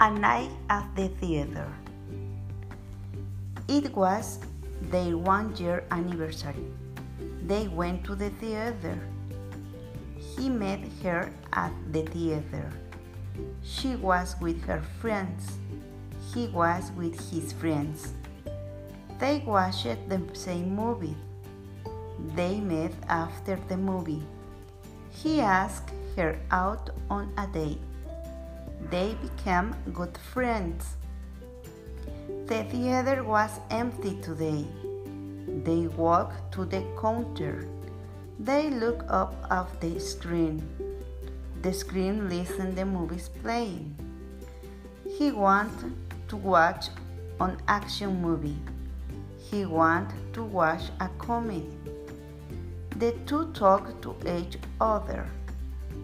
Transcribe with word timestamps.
A 0.00 0.12
night 0.12 0.52
at 0.70 0.86
the 0.94 1.08
theater. 1.18 1.66
It 3.66 3.96
was 3.96 4.38
their 4.92 5.18
one 5.18 5.56
year 5.56 5.82
anniversary. 5.90 6.70
They 7.44 7.66
went 7.66 8.04
to 8.04 8.14
the 8.14 8.30
theater. 8.38 8.96
He 10.14 10.50
met 10.50 10.78
her 11.02 11.32
at 11.52 11.72
the 11.90 12.02
theater. 12.02 12.70
She 13.64 13.96
was 13.96 14.36
with 14.40 14.62
her 14.66 14.82
friends. 15.00 15.58
He 16.32 16.46
was 16.46 16.92
with 16.96 17.18
his 17.32 17.52
friends. 17.52 18.12
They 19.18 19.42
watched 19.44 20.08
the 20.08 20.22
same 20.32 20.76
movie. 20.76 21.16
They 22.36 22.60
met 22.60 22.92
after 23.08 23.58
the 23.66 23.76
movie. 23.76 24.22
He 25.10 25.40
asked 25.40 25.90
her 26.14 26.38
out 26.52 26.90
on 27.10 27.32
a 27.36 27.48
date. 27.48 27.82
They 28.90 29.16
became 29.20 29.74
good 29.92 30.16
friends. 30.32 30.96
The 32.46 32.64
theater 32.64 33.24
was 33.24 33.50
empty 33.70 34.18
today. 34.22 34.66
They 35.64 35.86
walked 35.88 36.52
to 36.52 36.64
the 36.64 36.82
counter. 37.00 37.68
They 38.38 38.70
looked 38.70 39.10
up 39.10 39.34
at 39.50 39.80
the 39.80 39.98
screen. 39.98 40.62
The 41.62 41.72
screen 41.72 42.28
listened 42.28 42.76
the 42.76 42.86
movies 42.86 43.28
playing. 43.42 43.96
He 45.04 45.32
wanted 45.32 45.96
to 46.28 46.36
watch 46.36 46.86
an 47.40 47.56
action 47.66 48.22
movie. 48.22 48.58
He 49.50 49.66
wanted 49.66 50.32
to 50.34 50.44
watch 50.44 50.90
a 51.00 51.08
comedy. 51.18 51.66
The 52.96 53.12
two 53.26 53.52
talked 53.52 54.00
to 54.02 54.16
each 54.26 54.58
other. 54.80 55.26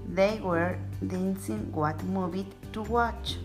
They 0.09 0.41
were 0.41 0.79
dancing 1.07 1.73
what 1.73 2.03
movie 2.05 2.47
to 2.73 2.83
watch. 2.83 3.37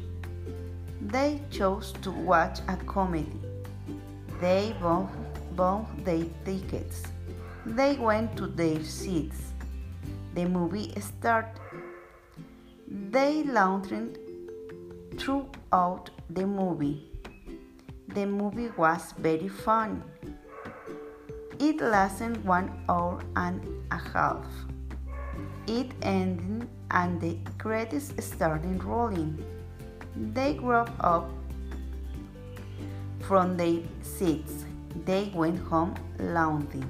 They 1.02 1.42
chose 1.50 1.94
to 2.02 2.12
watch 2.12 2.60
a 2.68 2.76
comedy. 2.78 3.40
They 4.42 4.76
bought, 4.82 5.10
bought 5.56 6.06
their 6.06 6.26
tickets. 6.46 7.04
They 7.66 7.96
went 7.96 8.38
to 8.38 8.48
their 8.48 8.84
seats. 8.84 9.54
The 10.36 10.46
movie 10.46 10.94
started. 11.00 11.60
They 12.88 13.44
lounged 13.44 14.18
throughout 15.18 16.10
the 16.30 16.46
movie. 16.46 17.12
The 18.08 18.26
movie 18.26 18.70
was 18.78 19.14
very 19.18 19.50
fun. 19.50 20.04
It 21.60 21.82
lasted 21.82 22.44
one 22.46 22.72
hour 22.88 23.22
and 23.36 23.62
a 23.92 23.98
half. 23.98 24.46
It 25.68 25.92
ended 26.02 26.68
and 26.92 27.22
the 27.22 27.38
credits 27.58 28.14
started 28.20 28.84
rolling. 28.84 29.44
They 30.16 30.56
got 30.56 30.92
up 31.00 31.30
from 33.22 33.58
their 33.58 33.82
seats. 34.02 34.66
They 35.06 35.32
went 35.34 35.60
home 35.60 35.96
laughing. 36.18 36.88